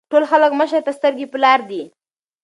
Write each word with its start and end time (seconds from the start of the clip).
ټول 0.11 0.23
خلک 0.31 0.51
مشر 0.59 0.79
ته 0.87 0.91
سترګې 0.99 1.25
پۀ 1.31 1.37
لار 1.43 1.59
دي 1.69 1.81
ـ 1.83 1.85